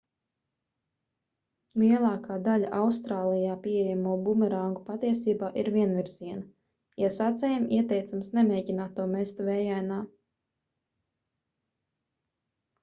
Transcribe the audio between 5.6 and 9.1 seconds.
ir vienvirziena iesācējiem ieteicams nemēģināt to